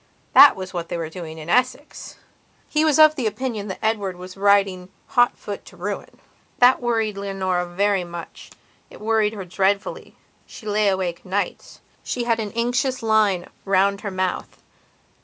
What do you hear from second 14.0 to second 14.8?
her mouth.